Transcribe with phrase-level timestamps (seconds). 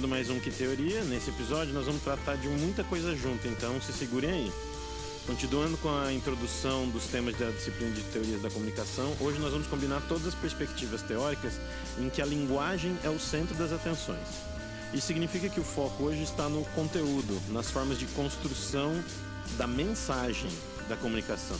[0.00, 3.78] Começando mais um Que Teoria, nesse episódio nós vamos tratar de muita coisa junto, então
[3.82, 4.52] se segurem aí.
[5.26, 9.66] Continuando com a introdução dos temas da disciplina de teorias da comunicação, hoje nós vamos
[9.66, 11.60] combinar todas as perspectivas teóricas
[11.98, 14.26] em que a linguagem é o centro das atenções.
[14.94, 19.04] Isso significa que o foco hoje está no conteúdo, nas formas de construção
[19.58, 20.50] da mensagem
[20.88, 21.58] da comunicação.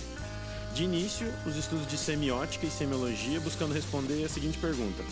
[0.75, 5.05] De início, os estudos de semiótica e semiologia buscando responder a seguinte pergunta: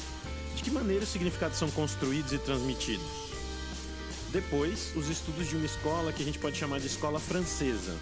[0.58, 3.06] De que maneira os significados são construídos e transmitidos?
[4.32, 7.94] Depois, os estudos de uma escola que a gente pode chamar de escola francesa.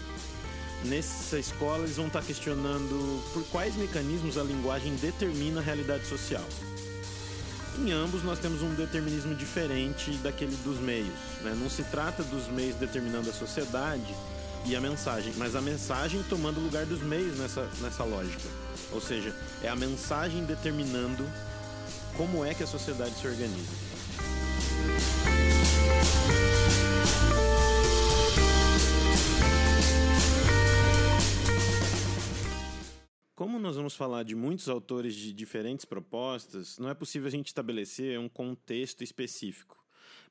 [0.83, 6.43] Nessa escola, eles vão estar questionando por quais mecanismos a linguagem determina a realidade social.
[7.77, 11.13] Em ambos, nós temos um determinismo diferente daquele dos meios.
[11.43, 11.55] Né?
[11.55, 14.15] Não se trata dos meios determinando a sociedade,
[14.65, 18.49] e a mensagem, mas a mensagem tomando o lugar dos meios nessa, nessa lógica.
[18.91, 21.23] Ou seja, é a mensagem determinando
[22.17, 23.87] como é que a sociedade se organiza.
[33.35, 37.47] Como nós vamos falar de muitos autores de diferentes propostas, não é possível a gente
[37.47, 39.77] estabelecer um contexto específico.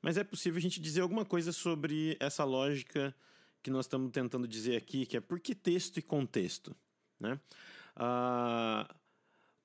[0.01, 3.15] Mas é possível a gente dizer alguma coisa sobre essa lógica
[3.63, 6.75] que nós estamos tentando dizer aqui, que é por que texto e contexto.
[7.17, 7.39] Né?
[7.95, 8.93] Ah,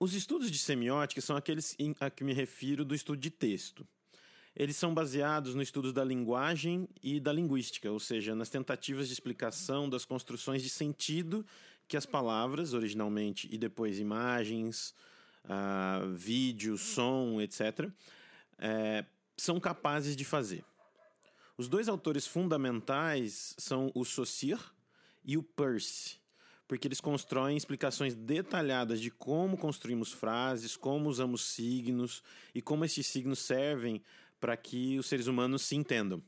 [0.03, 3.87] os estudos de semiótica são aqueles a que me refiro do estudo de texto.
[4.55, 9.13] Eles são baseados no estudo da linguagem e da linguística, ou seja, nas tentativas de
[9.13, 11.47] explicação das construções de sentido
[11.87, 14.93] que as palavras, originalmente, e depois imagens,
[15.45, 17.89] uh, vídeo, som, etc.,
[18.59, 19.05] é,
[19.37, 20.65] são capazes de fazer.
[21.57, 24.65] Os dois autores fundamentais são o Saussure
[25.25, 26.17] e o Peirce,
[26.73, 32.23] porque eles constroem explicações detalhadas de como construímos frases, como usamos signos
[32.55, 34.03] e como esses signos servem
[34.41, 36.23] para que os seres humanos se entendam.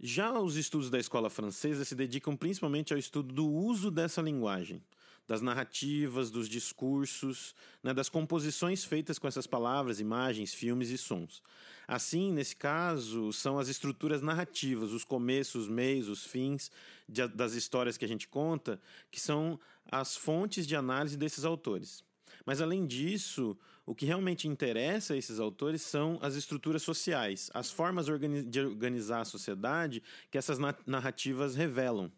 [0.00, 4.82] Já os estudos da escola francesa se dedicam principalmente ao estudo do uso dessa linguagem,
[5.26, 11.42] das narrativas, dos discursos, né, das composições feitas com essas palavras, imagens, filmes e sons.
[11.86, 16.70] Assim, nesse caso, são as estruturas narrativas, os começos, os meios, os fins
[17.08, 18.80] de, das histórias que a gente conta,
[19.10, 19.58] que são
[19.90, 22.04] as fontes de análise desses autores.
[22.44, 27.70] Mas, além disso, o que realmente interessa a esses autores são as estruturas sociais, as
[27.70, 32.10] formas de organizar a sociedade que essas narrativas revelam.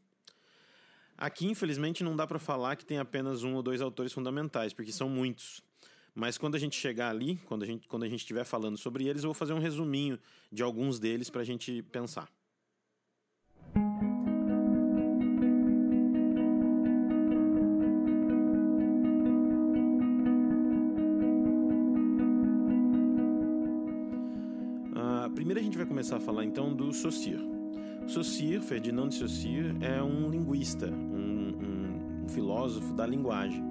[1.16, 4.92] Aqui, infelizmente, não dá para falar que tem apenas um ou dois autores fundamentais, porque
[4.92, 5.62] são muitos.
[6.14, 9.06] Mas quando a gente chegar ali, quando a gente, quando a gente estiver falando sobre
[9.06, 10.18] eles, eu vou fazer um resuminho
[10.50, 12.28] de alguns deles para a gente pensar.
[25.34, 27.53] primeiro a gente vai começar a falar então do Saussure.
[28.12, 33.62] Saussure, Ferdinand de Saussure, é um linguista, um, um, um, filósofo da linguagem.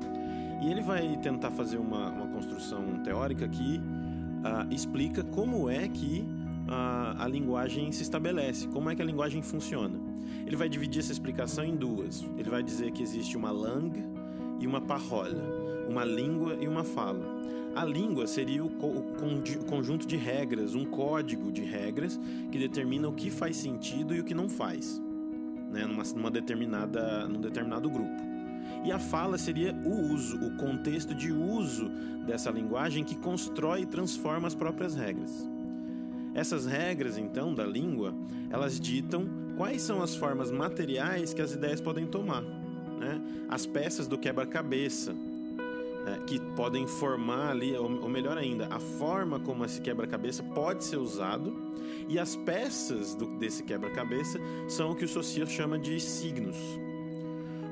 [0.63, 6.25] E ele vai tentar fazer uma, uma construção teórica que uh, explica como é que
[6.67, 9.99] uh, a linguagem se estabelece, como é que a linguagem funciona.
[10.45, 12.25] Ele vai dividir essa explicação em duas.
[12.37, 14.03] Ele vai dizer que existe uma langue
[14.59, 15.37] e uma parole,
[15.89, 17.43] uma língua e uma fala.
[17.75, 18.69] A língua seria o,
[19.67, 22.19] conjunto de regras, um código de regras
[22.51, 25.01] que determina o que faz sentido e o que não faz,
[25.71, 28.21] né, numa, numa determinada, num determinado grupo.
[28.85, 31.89] E a fala seria o uso, o contexto de uso
[32.27, 35.49] dessa linguagem que constrói e transforma as próprias regras.
[36.35, 38.13] Essas regras, então, da língua,
[38.49, 42.41] elas ditam quais são as formas materiais que as ideias podem tomar.
[42.41, 43.21] Né?
[43.49, 45.15] As peças do quebra-cabeça,
[46.05, 50.97] é, que podem formar ali, ou, melhor ainda, a forma como esse quebra-cabeça pode ser
[50.97, 51.55] usado
[52.09, 56.57] e as peças do, desse quebra-cabeça são o que o Saussure chama de signos.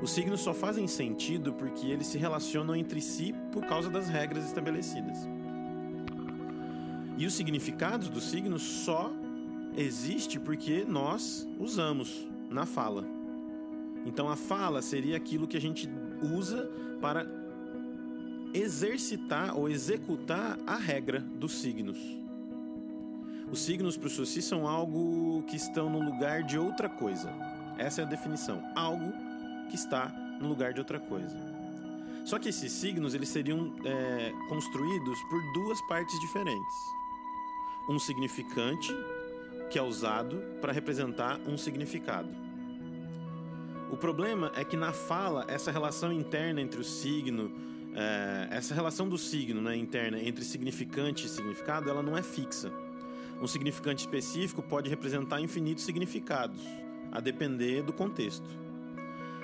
[0.01, 4.45] Os signos só fazem sentido porque eles se relacionam entre si por causa das regras
[4.45, 5.17] estabelecidas.
[7.17, 9.11] E os significados dos signos só
[9.77, 13.05] existe porque nós usamos na fala.
[14.05, 15.87] Então a fala seria aquilo que a gente
[16.35, 16.69] usa
[16.99, 17.40] para
[18.53, 21.97] exercitar ou executar a regra dos signos.
[23.51, 27.29] Os signos para o Suci são algo que estão no lugar de outra coisa.
[27.77, 28.63] Essa é a definição.
[28.75, 29.11] Algo
[29.69, 30.07] que está
[30.39, 31.35] no lugar de outra coisa.
[32.23, 36.75] Só que esses signos eles seriam é, construídos por duas partes diferentes.
[37.89, 38.95] Um significante
[39.69, 42.29] que é usado para representar um significado.
[43.91, 47.51] O problema é que na fala essa relação interna entre o signo
[47.95, 52.71] é, essa relação do signo né, interna entre significante e significado ela não é fixa.
[53.41, 56.61] Um significante específico pode representar infinitos significados,
[57.11, 58.47] a depender do contexto.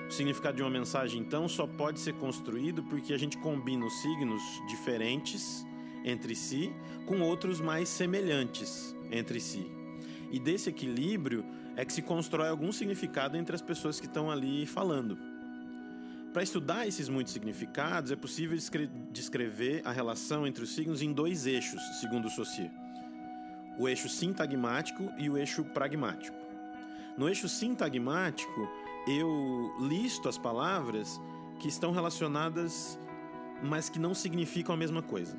[0.08, 4.00] O significado de uma mensagem, então, só pode ser construído porque a gente combina os
[4.00, 5.66] signos diferentes
[6.04, 6.72] entre si
[7.04, 9.66] com outros mais semelhantes entre si.
[10.30, 11.44] E desse equilíbrio
[11.76, 15.18] é que se constrói algum significado entre as pessoas que estão ali falando.
[16.32, 18.56] Para estudar esses muitos significados, é possível
[19.10, 22.70] descrever a relação entre os signos em dois eixos, segundo Saussure:
[23.78, 26.36] o eixo sintagmático e o eixo pragmático.
[27.16, 28.68] No eixo sintagmático,
[29.06, 31.18] eu listo as palavras
[31.58, 32.98] que estão relacionadas,
[33.62, 35.36] mas que não significam a mesma coisa.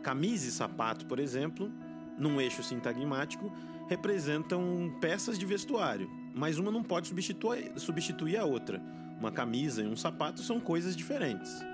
[0.00, 1.72] Camisa e sapato, por exemplo,
[2.16, 3.52] num eixo sintagmático,
[3.88, 8.80] representam peças de vestuário, mas uma não pode substituir, substituir a outra
[9.18, 11.64] uma camisa e um sapato são coisas diferentes.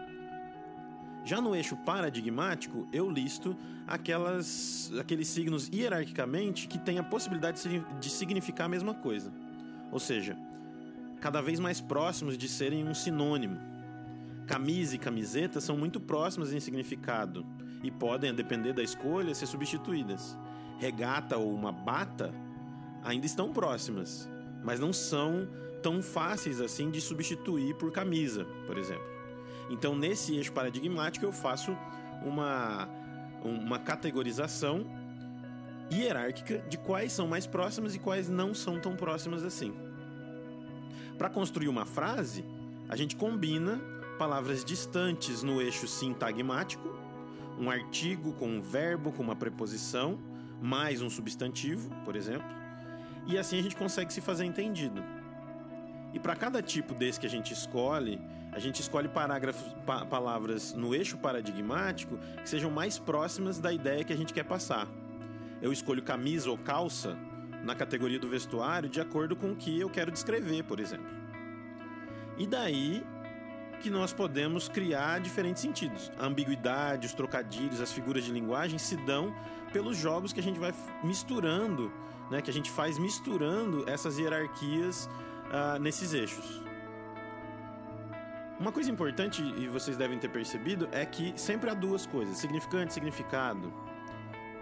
[1.25, 3.57] Já no eixo paradigmático, eu listo
[3.87, 7.61] aquelas, aqueles signos hierarquicamente que têm a possibilidade
[7.99, 9.33] de significar a mesma coisa.
[9.91, 10.37] Ou seja,
[11.21, 13.59] cada vez mais próximos de serem um sinônimo.
[14.47, 17.47] Camisa e camiseta são muito próximas em significado
[17.83, 20.37] e podem, a depender da escolha, ser substituídas.
[20.79, 22.35] Regata ou uma bata
[23.03, 24.29] ainda estão próximas,
[24.63, 25.49] mas não são
[25.85, 29.05] tão fáceis assim de substituir por camisa, por exemplo.
[29.69, 31.77] Então, nesse eixo paradigmático, eu faço
[32.23, 32.89] uma,
[33.43, 34.87] uma categorização
[35.93, 39.75] hierárquica de quais são mais próximas e quais não são tão próximas assim.
[41.19, 42.47] Para construir uma frase,
[42.89, 43.79] a gente combina
[44.19, 46.97] palavras distantes no eixo sintagmático,
[47.61, 50.19] um artigo com um verbo, com uma preposição,
[50.63, 52.49] mais um substantivo, por exemplo,
[53.27, 55.03] e assim a gente consegue se fazer entendido.
[56.15, 58.21] E para cada tipo desse que a gente escolhe,
[58.53, 64.05] a gente escolhe parágrafos, pa palavras no eixo paradigmático que sejam mais próximas da ideia
[64.05, 64.87] que a gente quer passar.
[65.61, 67.19] Eu escolho camisa ou calça
[67.65, 71.07] na categoria do vestuário de acordo com o que eu quero descrever, por exemplo.
[72.39, 73.05] E daí
[73.81, 76.13] que nós podemos criar diferentes sentidos.
[76.17, 79.35] A ambiguidade, os trocadilhos, as figuras de linguagem se dão
[79.73, 80.73] pelos jogos que a gente vai
[81.03, 81.93] misturando,
[82.31, 85.09] né, que a gente faz misturando essas hierarquias
[85.55, 86.61] uh, nesses eixos.
[88.59, 92.93] Uma coisa importante, e vocês devem ter percebido, é que sempre há duas coisas: significante,
[92.93, 93.73] significado,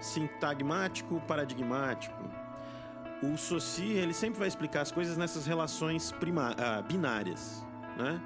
[0.00, 2.22] sintagmático, paradigmático.
[3.22, 7.64] O Saussure ele sempre vai explicar as coisas nessas relações uh, binárias,
[7.96, 8.20] né?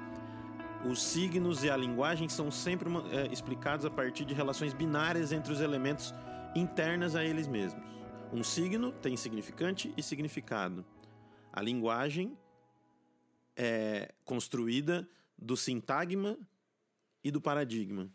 [0.85, 5.31] Os signos e a linguagem são sempre uma, é, explicados a partir de relações binárias
[5.31, 6.13] entre os elementos
[6.55, 7.83] internas a eles mesmos.
[8.31, 10.85] Um signo tem significante e significado.
[11.51, 12.37] A linguagem
[13.57, 16.37] é construída do sintagma
[17.23, 18.09] e do paradigma.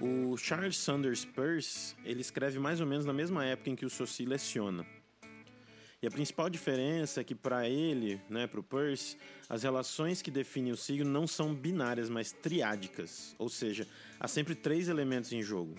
[0.00, 3.90] O Charles Sanders Peirce ele escreve mais ou menos na mesma época em que o
[3.90, 4.86] Saussure leciona.
[6.02, 9.16] E a principal diferença é que para ele, né, para o Peirce,
[9.48, 13.86] as relações que definem o signo não são binárias, mas triádicas, ou seja,
[14.18, 15.76] há sempre três elementos em jogo.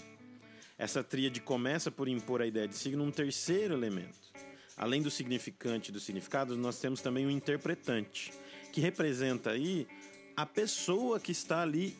[0.77, 4.17] Essa tríade começa por impor a ideia de signo um terceiro elemento.
[4.77, 8.31] Além do significante e do significado, nós temos também o interpretante,
[8.71, 9.85] que representa aí
[10.37, 11.97] a pessoa que está ali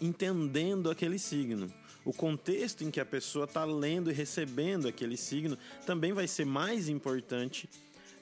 [0.00, 1.72] entendendo aquele signo
[2.08, 6.46] o contexto em que a pessoa está lendo e recebendo aquele signo também vai ser
[6.46, 7.68] mais importante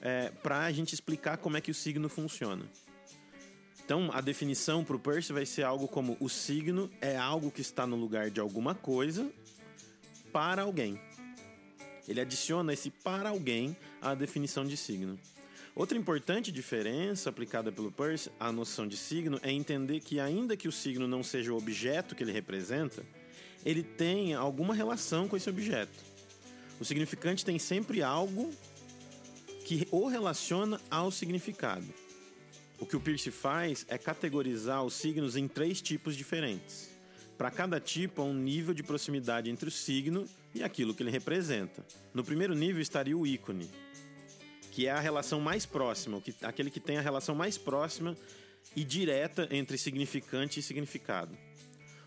[0.01, 2.65] é, para a gente explicar como é que o signo funciona.
[3.85, 7.61] Então, a definição para o Percy vai ser algo como: o signo é algo que
[7.61, 9.31] está no lugar de alguma coisa
[10.33, 10.99] para alguém.
[12.09, 15.17] Ele adiciona esse para alguém à definição de signo.
[15.73, 20.67] Outra importante diferença aplicada pelo Peirce à noção de signo é entender que, ainda que
[20.67, 23.05] o signo não seja o objeto que ele representa,
[23.67, 25.99] ele tem alguma relação com esse objeto.
[26.79, 28.49] O significante tem sempre algo
[29.65, 31.85] que o relaciona ao significado.
[32.79, 36.89] O que o Pierce faz é categorizar os signos em três tipos diferentes.
[37.37, 41.11] Para cada tipo, há um nível de proximidade entre o signo e aquilo que ele
[41.11, 41.85] representa.
[42.13, 43.69] No primeiro nível estaria o ícone,
[44.71, 48.15] que é a relação mais próxima, aquele que tem a relação mais próxima
[48.73, 51.37] e direta entre significante e significado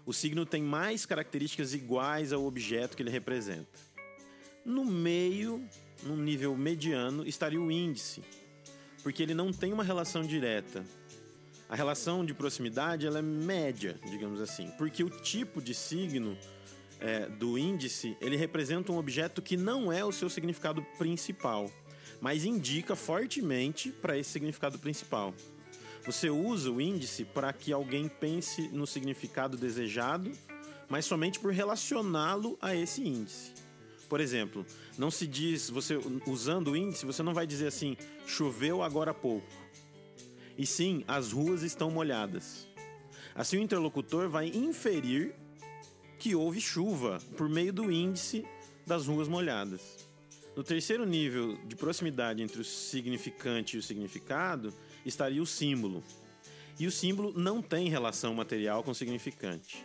[0.07, 3.78] o signo tem mais características iguais ao objeto que ele representa.
[4.64, 5.64] No meio,
[6.02, 8.23] num nível mediano, estaria o índice,
[9.02, 10.85] porque ele não tem uma relação direta.
[11.69, 16.37] A relação de proximidade ela é média, digamos assim, porque o tipo de signo
[16.99, 21.71] é, do índice ele representa um objeto que não é o seu significado principal.
[22.21, 25.35] mas indica fortemente para esse significado principal.
[26.07, 30.33] Você usa o índice para que alguém pense no significado desejado,
[30.88, 33.52] mas somente por relacioná-lo a esse índice.
[34.09, 34.66] Por exemplo,
[34.99, 39.14] não se diz, você usando o índice, você não vai dizer assim, choveu agora há
[39.14, 39.47] pouco.
[40.59, 42.66] E sim, as ruas estão molhadas.
[43.35, 45.35] Assim o interlocutor vai inferir
[46.19, 48.45] que houve chuva por meio do índice
[48.87, 50.07] das ruas molhadas.
[50.57, 56.02] No terceiro nível de proximidade entre o significante e o significado estaria o símbolo.
[56.78, 59.85] E o símbolo não tem relação material com o significante.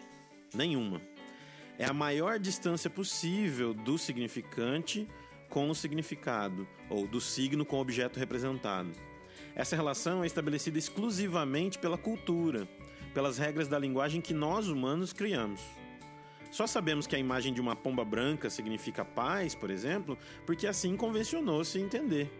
[0.53, 1.01] Nenhuma.
[1.77, 5.07] É a maior distância possível do significante
[5.49, 8.91] com o significado, ou do signo com o objeto representado.
[9.55, 12.67] Essa relação é estabelecida exclusivamente pela cultura,
[13.13, 15.61] pelas regras da linguagem que nós humanos criamos.
[16.51, 20.95] Só sabemos que a imagem de uma pomba branca significa paz, por exemplo, porque assim
[20.95, 22.31] convencionou-se entender.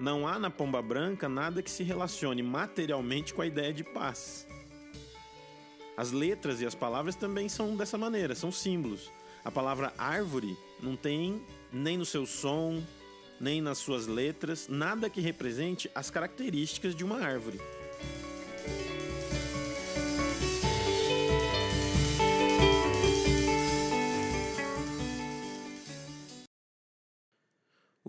[0.00, 4.46] Não há na pomba branca nada que se relacione materialmente com a ideia de paz.
[5.96, 9.10] As letras e as palavras também são dessa maneira, são símbolos.
[9.44, 12.80] A palavra árvore não tem nem no seu som,
[13.40, 17.60] nem nas suas letras, nada que represente as características de uma árvore.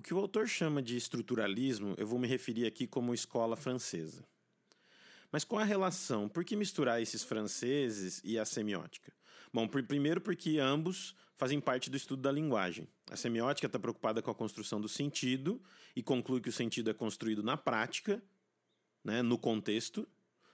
[0.09, 4.25] Que o autor chama de estruturalismo, eu vou me referir aqui como escola francesa.
[5.31, 6.27] Mas qual a relação?
[6.27, 9.13] Por que misturar esses franceses e a semiótica?
[9.53, 12.87] Bom, por, primeiro porque ambos fazem parte do estudo da linguagem.
[13.11, 15.61] A semiótica está preocupada com a construção do sentido
[15.95, 18.19] e conclui que o sentido é construído na prática,
[19.03, 20.07] né, no contexto,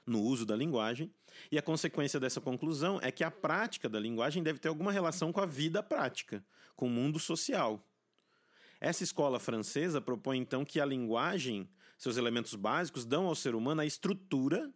[0.05, 1.09] no uso da linguagem.
[1.49, 5.31] E a consequência dessa conclusão é que a prática da linguagem deve ter alguma relação
[5.31, 6.45] com a vida prática,
[6.75, 7.81] com o mundo social.
[8.85, 13.81] Essa escola francesa propõe então que a linguagem, seus elementos básicos, dão ao ser humano
[13.81, 14.71] a estrutura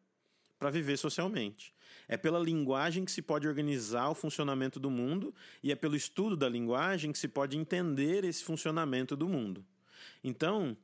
[0.57, 1.71] para viver socialmente.
[2.07, 6.35] É pela linguagem que se pode organizar o funcionamento do mundo e é pelo estudo
[6.35, 9.63] da linguagem que se pode entender esse funcionamento do mundo.
[10.23, 10.75] Então,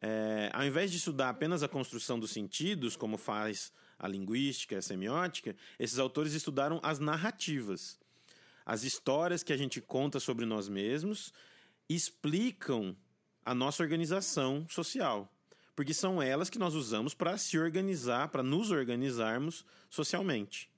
[0.00, 4.78] é, ao invés de estudar apenas a construção dos sentidos, como faz a linguística e
[4.78, 8.00] a semiótica, esses autores estudaram as narrativas,
[8.64, 11.30] as histórias que a gente conta sobre nós mesmos
[11.88, 12.96] explicam
[13.44, 15.30] a nossa organização social.
[15.76, 20.70] Porque são elas que nós usamos para se organizar, para nos organizarmos socialmente.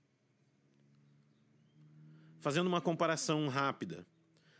[2.41, 4.07] Fazendo uma comparação rápida,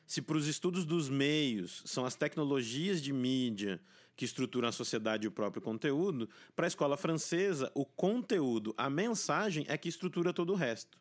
[0.07, 3.81] se para os estudos dos meios são as tecnologias de mídia
[4.15, 8.89] que estruturam a sociedade e o próprio conteúdo, para a escola francesa, o conteúdo, a
[8.89, 10.99] mensagem é que estrutura todo o resto.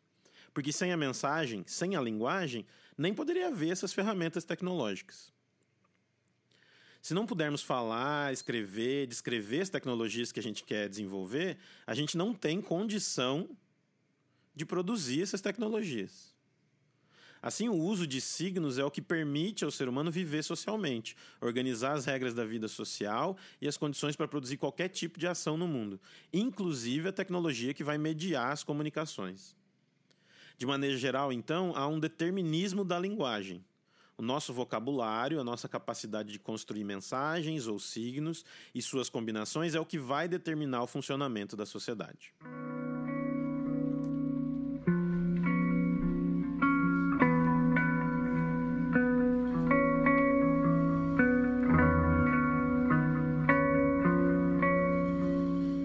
[0.52, 5.32] Porque sem a mensagem, sem a linguagem, nem poderia haver essas ferramentas tecnológicas.
[7.06, 12.16] Se não pudermos falar, escrever, descrever as tecnologias que a gente quer desenvolver, a gente
[12.16, 13.48] não tem condição
[14.56, 16.34] de produzir essas tecnologias.
[17.40, 21.92] Assim, o uso de signos é o que permite ao ser humano viver socialmente, organizar
[21.92, 25.68] as regras da vida social e as condições para produzir qualquer tipo de ação no
[25.68, 26.00] mundo,
[26.32, 29.54] inclusive a tecnologia que vai mediar as comunicações.
[30.58, 33.64] De maneira geral, então, há um determinismo da linguagem
[34.18, 38.44] o nosso vocabulário, a nossa capacidade de construir mensagens ou signos
[38.74, 42.32] e suas combinações é o que vai determinar o funcionamento da sociedade.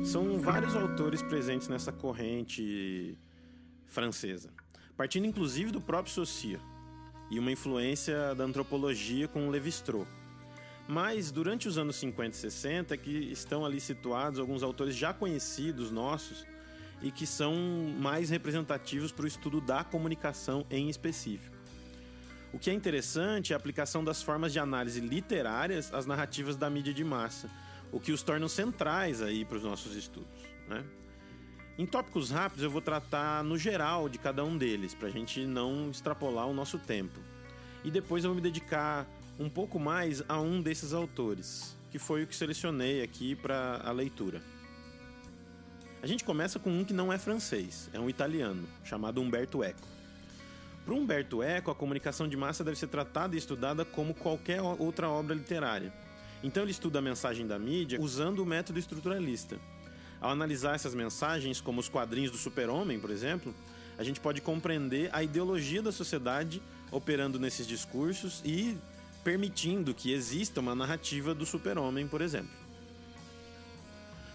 [0.06, 3.18] São vários autores presentes nessa corrente
[3.86, 4.50] francesa,
[4.96, 6.71] partindo inclusive do próprio Saussure
[7.32, 10.08] e uma influência da antropologia com Levi-Strauss.
[10.88, 15.14] Mas durante os anos 50 e 60 é que estão ali situados alguns autores já
[15.14, 16.46] conhecidos nossos
[17.02, 17.56] e que são
[17.98, 21.56] mais representativos para o estudo da comunicação em específico.
[22.52, 26.70] O que é interessante é a aplicação das formas de análise literárias às narrativas da
[26.70, 27.50] mídia de massa,
[27.94, 30.42] o que os tornam centrais aí para os nossos estudos.
[30.68, 30.84] Né?
[31.78, 35.46] Em tópicos rápidos, eu vou tratar no geral de cada um deles, para a gente
[35.46, 37.20] não extrapolar o nosso tempo.
[37.84, 39.08] E depois eu vou me dedicar
[39.40, 43.92] um pouco mais a um desses autores, que foi o que selecionei aqui para a
[43.92, 44.42] leitura.
[46.04, 49.88] A gente começa com um que não é francês, é um italiano, chamado Umberto Eco.
[50.84, 55.08] Para Umberto Eco, a comunicação de massa deve ser tratada e estudada como qualquer outra
[55.08, 55.94] obra literária.
[56.44, 59.58] Então ele estuda a mensagem da mídia usando o método estruturalista
[60.22, 63.54] ao analisar essas mensagens, como os quadrinhos do Super-Homem, por exemplo,
[63.98, 66.62] a gente pode compreender a ideologia da sociedade
[66.92, 68.78] operando nesses discursos e
[69.24, 72.50] permitindo que exista uma narrativa do super-homem, por exemplo.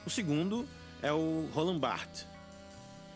[0.07, 0.66] O segundo
[1.02, 2.26] é o Roland Barthes.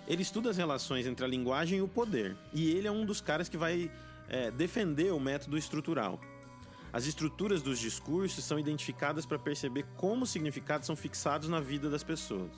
[0.09, 3.21] Ele estuda as relações entre a linguagem e o poder, e ele é um dos
[3.21, 3.91] caras que vai
[4.29, 6.21] é, defender o método estrutural.
[6.93, 11.89] As estruturas dos discursos são identificadas para perceber como os significados são fixados na vida
[11.89, 12.51] das pessoas.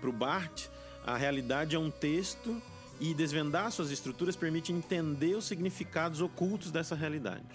[0.00, 0.70] Para o Barthes,
[1.06, 2.60] a realidade é um texto
[3.00, 7.46] e desvendar suas estruturas permite entender os significados ocultos dessa realidade.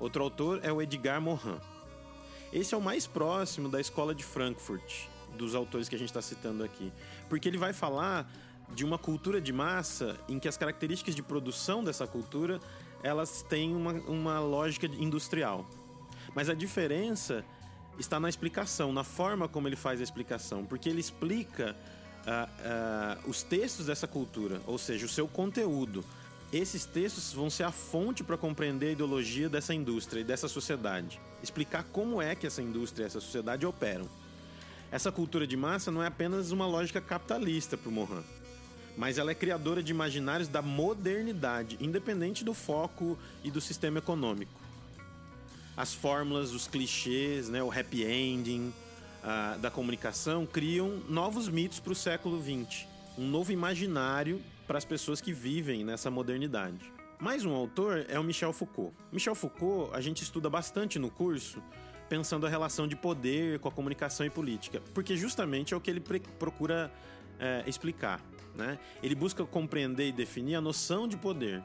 [0.00, 1.58] Outro autor é o Edgar Morin.
[2.52, 6.22] Esse é o mais próximo da escola de Frankfurt, dos autores que a gente está
[6.22, 6.92] citando aqui,
[7.28, 8.30] porque ele vai falar
[8.74, 12.60] de uma cultura de massa em que as características de produção dessa cultura
[13.02, 15.66] elas têm uma, uma lógica industrial.
[16.34, 17.44] Mas a diferença
[17.98, 21.76] está na explicação, na forma como ele faz a explicação, porque ele explica
[22.26, 26.04] uh, uh, os textos dessa cultura, ou seja, o seu conteúdo.
[26.52, 31.20] Esses textos vão ser a fonte para compreender a ideologia dessa indústria e dessa sociedade.
[31.42, 34.08] Explicar como é que essa indústria e essa sociedade operam.
[34.90, 38.24] Essa cultura de massa não é apenas uma lógica capitalista para o Mohan,
[38.98, 44.60] mas ela é criadora de imaginários da modernidade, independente do foco e do sistema econômico.
[45.76, 48.74] As fórmulas, os clichês, né, o happy ending,
[49.22, 54.84] uh, da comunicação criam novos mitos para o século XX, um novo imaginário para as
[54.84, 56.92] pessoas que vivem nessa modernidade.
[57.20, 58.92] Mais um autor é o Michel Foucault.
[59.12, 61.62] Michel Foucault a gente estuda bastante no curso,
[62.08, 65.88] pensando a relação de poder com a comunicação e política, porque justamente é o que
[65.88, 66.92] ele procura
[67.38, 68.20] é, explicar.
[68.54, 68.78] Né?
[69.02, 71.62] Ele busca compreender e definir a noção de poder,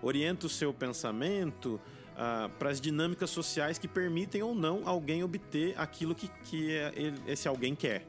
[0.00, 1.80] orienta o seu pensamento
[2.14, 6.92] uh, para as dinâmicas sociais que permitem ou não alguém obter aquilo que, que é,
[7.26, 8.06] esse alguém quer.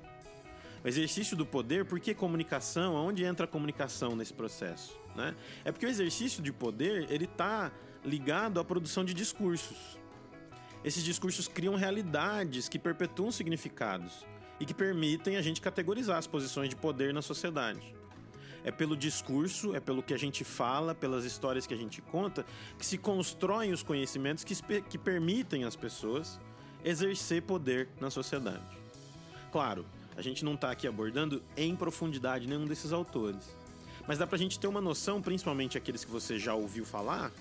[0.83, 2.95] O exercício do poder, por que comunicação?
[2.95, 4.97] Aonde entra a comunicação nesse processo?
[5.15, 5.35] Né?
[5.65, 7.71] É porque o exercício de poder ele está
[8.05, 9.99] ligado à produção de discursos.
[10.83, 14.25] Esses discursos criam realidades que perpetuam significados
[14.59, 17.95] e que permitem a gente categorizar as posições de poder na sociedade.
[18.63, 22.45] É pelo discurso, é pelo que a gente fala, pelas histórias que a gente conta,
[22.77, 26.39] que se constroem os conhecimentos que, que permitem às pessoas
[26.83, 28.65] exercer poder na sociedade.
[29.51, 33.55] Claro, a gente não está aqui abordando em profundidade nenhum desses autores,
[34.07, 37.31] mas dá para a gente ter uma noção, principalmente aqueles que você já ouviu falar,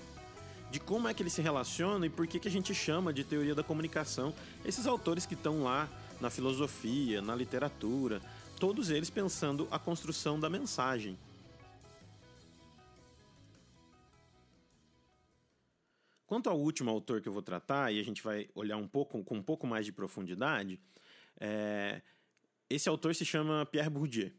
[0.69, 3.23] de como é que eles se relacionam e por que, que a gente chama de
[3.23, 4.33] teoria da comunicação
[4.65, 8.21] esses autores que estão lá na filosofia, na literatura,
[8.59, 11.17] todos eles pensando a construção da mensagem.
[16.25, 19.23] Quanto ao último autor que eu vou tratar, e a gente vai olhar um pouco
[19.23, 20.79] com um pouco mais de profundidade,
[21.39, 22.01] é...
[22.69, 24.31] esse autor se chama Pierre Bourdieu.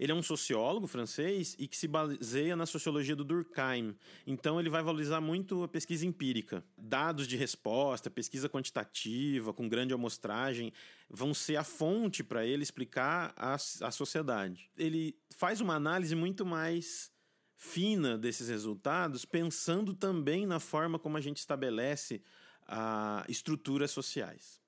[0.00, 3.94] Ele é um sociólogo francês e que se baseia na sociologia do Durkheim.
[4.26, 6.64] Então ele vai valorizar muito a pesquisa empírica.
[6.78, 10.72] Dados de resposta, pesquisa quantitativa, com grande amostragem,
[11.10, 14.70] vão ser a fonte para ele explicar a, a sociedade.
[14.74, 17.12] Ele faz uma análise muito mais
[17.54, 22.22] fina desses resultados, pensando também na forma como a gente estabelece
[22.66, 24.62] a estruturas sociais.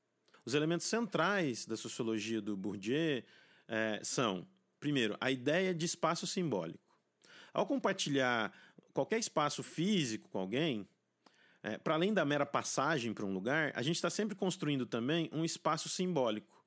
[0.44, 3.22] Os elementos centrais da sociologia do Bourdieu
[3.66, 4.46] é, são
[4.82, 6.92] Primeiro, a ideia de espaço simbólico.
[7.54, 8.52] Ao compartilhar
[8.92, 10.88] qualquer espaço físico com alguém,
[11.62, 15.30] é, para além da mera passagem para um lugar, a gente está sempre construindo também
[15.32, 16.66] um espaço simbólico.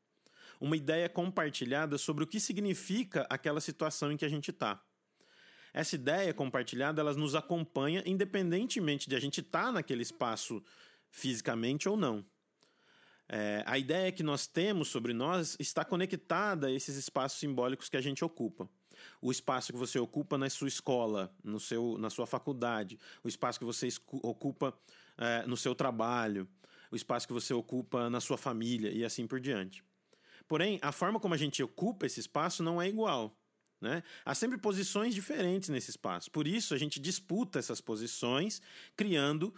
[0.62, 4.82] Uma ideia compartilhada sobre o que significa aquela situação em que a gente está.
[5.74, 10.64] Essa ideia compartilhada ela nos acompanha independentemente de a gente estar tá naquele espaço
[11.10, 12.26] fisicamente ou não.
[13.28, 17.98] É, a ideia que nós temos sobre nós está conectada a esses espaços simbólicos que
[17.98, 18.70] a gente ocupa.
[19.22, 23.60] O espaço que você ocupa na sua escola, no seu, na sua faculdade, o espaço
[23.60, 23.88] que você
[24.22, 24.78] ocupa
[25.18, 26.48] é, no seu trabalho,
[26.92, 29.84] o espaço que você ocupa na sua família e assim por diante.
[30.48, 33.36] Porém, a forma como a gente ocupa esse espaço não é igual.
[33.82, 34.02] Né?
[34.24, 36.32] Há sempre posições diferentes nesse espaço.
[36.32, 38.62] Por isso, a gente disputa essas posições,
[38.96, 39.54] criando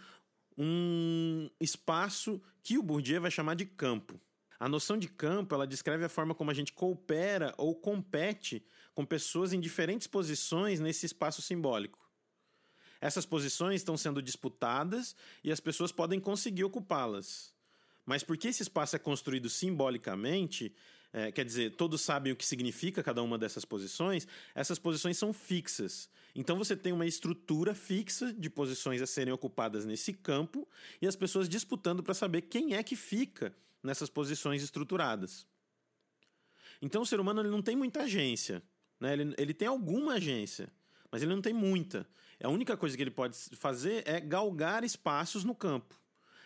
[0.58, 4.20] um espaço que o Bourdieu vai chamar de campo.
[4.58, 9.06] A noção de campo ela descreve a forma como a gente coopera ou compete com
[9.06, 12.00] pessoas em diferentes posições nesse espaço simbólico.
[13.00, 17.54] Essas posições estão sendo disputadas e as pessoas podem conseguir ocupá-las.
[18.04, 20.74] Mas porque esse espaço é construído simbolicamente,
[21.18, 25.32] é, quer dizer, todos sabem o que significa cada uma dessas posições, essas posições são
[25.32, 26.08] fixas.
[26.32, 30.68] Então você tem uma estrutura fixa de posições a serem ocupadas nesse campo
[31.02, 33.52] e as pessoas disputando para saber quem é que fica
[33.82, 35.44] nessas posições estruturadas.
[36.80, 38.62] Então o ser humano ele não tem muita agência.
[39.00, 39.14] Né?
[39.14, 40.72] Ele, ele tem alguma agência,
[41.10, 42.06] mas ele não tem muita.
[42.40, 45.98] A única coisa que ele pode fazer é galgar espaços no campo.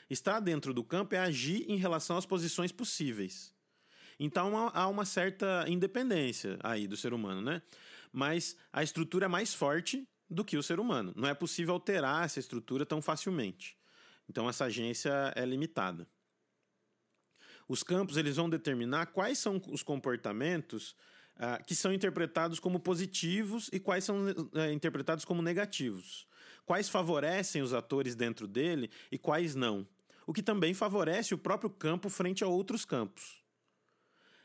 [0.08, 3.52] Estar dentro do campo é agir em relação às posições possíveis.
[4.24, 7.60] Então há uma certa independência aí do ser humano, né?
[8.12, 11.12] Mas a estrutura é mais forte do que o ser humano.
[11.16, 13.76] Não é possível alterar essa estrutura tão facilmente.
[14.28, 16.06] Então essa agência é limitada.
[17.66, 20.94] Os campos eles vão determinar quais são os comportamentos
[21.34, 26.28] uh, que são interpretados como positivos e quais são uh, interpretados como negativos.
[26.64, 29.84] Quais favorecem os atores dentro dele e quais não.
[30.24, 33.41] O que também favorece o próprio campo frente a outros campos.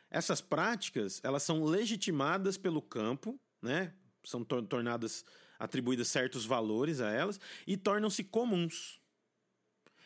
[0.10, 3.94] Essas práticas elas são legitimadas pelo campo, né?
[4.24, 5.26] são tor tornadas
[5.58, 9.00] atribuídas certos valores a elas e tornam-se comuns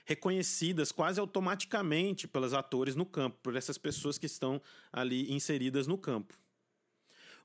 [0.05, 4.61] reconhecidas quase automaticamente pelos atores no campo, por essas pessoas que estão
[4.91, 6.37] ali inseridas no campo.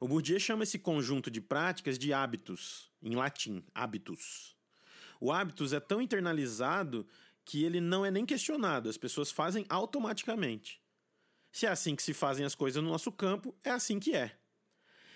[0.01, 4.57] O Bourdieu chama esse conjunto de práticas de hábitos, em latim, hábitos.
[5.21, 7.07] O hábitos é tão internalizado
[7.45, 10.83] que ele não é nem questionado, as pessoas fazem automaticamente.
[11.57, 14.37] Se é assim que se fazem as coisas no nosso campo, é assim que é.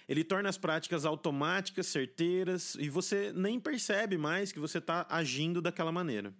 [0.08, 5.60] Ele torna as práticas automáticas, certeiras, e você nem percebe mais que você está agindo
[5.60, 6.32] daquela maneira.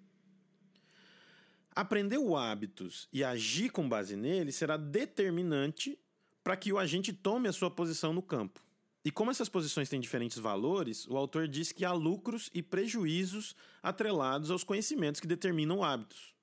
[1.76, 5.98] Aprender o hábitos e agir com base nele será determinante
[6.42, 8.58] para que o agente tome a sua posição no campo.
[9.04, 13.54] E como essas posições têm diferentes valores, o autor diz que há lucros e prejuízos
[13.82, 16.39] atrelados aos conhecimentos que determinam hábitos.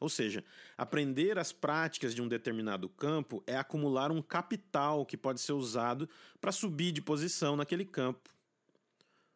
[0.00, 0.42] Ou seja,
[0.78, 6.08] aprender as práticas de um determinado campo é acumular um capital que pode ser usado
[6.40, 8.30] para subir de posição naquele campo.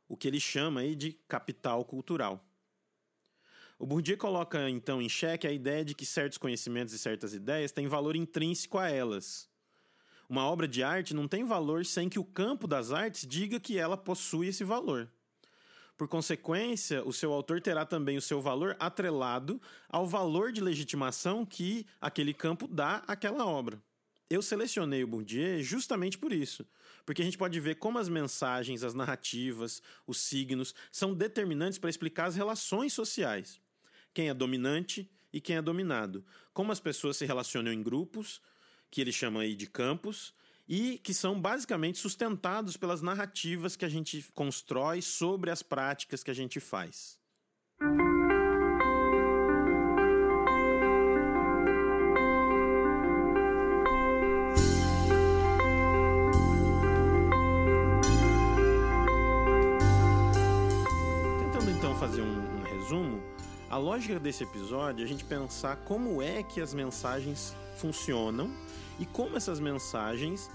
[0.09, 2.43] O que ele chama aí de capital cultural.
[3.79, 7.71] O Bourdieu coloca então em xeque a ideia de que certos conhecimentos e certas ideias
[7.73, 9.51] têm valor intrínseco a elas.
[10.27, 13.79] Uma obra de arte não tem valor sem que o campo das artes diga que
[13.79, 15.11] ela possui esse valor.
[15.97, 21.47] Por consequência, o seu autor terá também o seu valor atrelado ao valor de legitimação
[21.47, 23.81] que aquele campo dá àquela obra.
[24.29, 26.67] Eu selecionei o Bourdieu justamente por isso,
[27.07, 31.91] porque a gente pode ver como as mensagens, as narrativas, os signos são determinantes para
[31.91, 33.61] explicar as relações sociais
[34.15, 36.25] quem é dominante e quem é dominado.
[36.55, 38.41] Como as pessoas se relacionam em grupos,
[38.91, 40.33] que ele chama aí de campos,
[40.69, 46.31] e que são basicamente sustentados pelas narrativas que a gente constrói sobre as práticas que
[46.31, 47.19] a gente faz.
[61.41, 63.23] Tentando então fazer um, um resumo,
[63.69, 68.51] a lógica desse episódio é a gente pensar como é que as mensagens funcionam
[68.99, 70.51] e como essas mensagens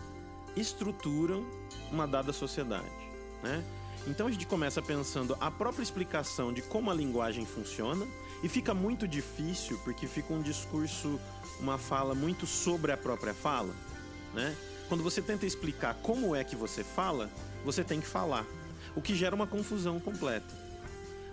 [0.56, 1.46] estruturam
[1.92, 2.90] uma dada sociedade,
[3.44, 3.64] né?
[4.08, 8.08] Então a gente começa pensando a própria explicação de como a linguagem funciona
[8.42, 11.20] e fica muito difícil porque fica um discurso,
[11.60, 13.74] uma fala muito sobre a própria fala,
[14.34, 14.56] né?
[14.88, 17.30] Quando você tenta explicar como é que você fala,
[17.64, 18.46] você tem que falar,
[18.96, 20.58] o que gera uma confusão completa.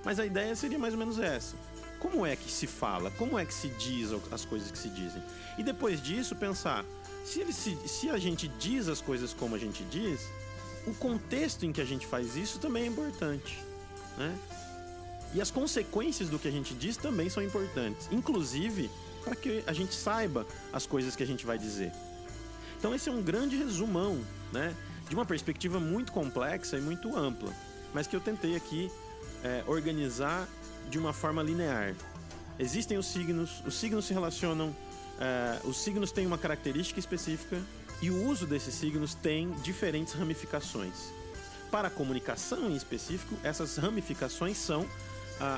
[0.05, 1.57] Mas a ideia seria mais ou menos essa
[1.99, 5.23] como é que se fala, como é que se diz as coisas que se dizem.
[5.59, 6.85] E depois disso, pensar,
[7.27, 10.29] se, ele se, se a gente diz as coisas como a gente diz,
[10.87, 13.59] o contexto em que a gente faz isso também é importante.
[14.17, 14.39] Né?
[15.35, 18.89] E as consequências do que a gente diz também são importantes, inclusive
[19.25, 21.93] para que a gente saiba as coisas que a gente vai dizer.
[22.79, 24.21] Então esse é um grande resumão,
[24.53, 24.75] né,
[25.09, 27.53] de uma perspectiva muito complexa e muito ampla,
[27.93, 28.91] mas que eu tentei aqui
[29.43, 30.49] é, organizar
[30.89, 31.95] de uma forma linear.
[32.57, 34.75] Existem os signos, os signos se relacionam,
[35.17, 37.61] uh, os signos têm uma característica específica
[38.01, 41.13] e o uso desses signos tem diferentes ramificações.
[41.71, 44.89] Para a comunicação em específico, essas ramificações são uh,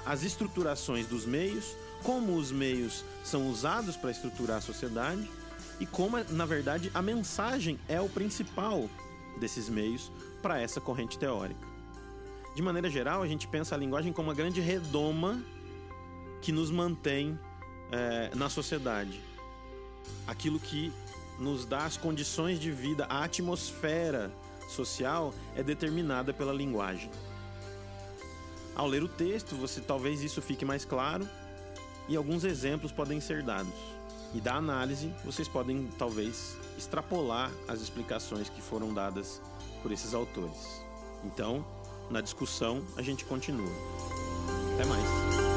[0.06, 5.28] as estruturações dos meios, como os meios são usados para estruturar a sociedade
[5.80, 8.88] e como, na verdade, a mensagem é o principal
[9.38, 10.10] desses meios
[10.42, 11.66] para essa corrente teórica.
[12.54, 15.40] De maneira geral, a gente pensa a linguagem como uma grande redoma
[16.42, 17.38] que nos mantém
[17.92, 19.20] é, na sociedade.
[20.26, 20.92] Aquilo que
[21.38, 24.30] nos dá as condições de vida, a atmosfera
[24.68, 27.10] social é determinada pela linguagem.
[28.74, 31.28] Ao ler o texto, você talvez isso fique mais claro
[32.08, 33.74] e alguns exemplos podem ser dados.
[34.34, 39.40] E da análise, vocês podem talvez extrapolar as explicações que foram dadas
[39.82, 40.84] por esses autores.
[41.24, 41.64] Então,
[42.10, 43.72] na discussão, a gente continua.
[44.74, 45.47] Até mais.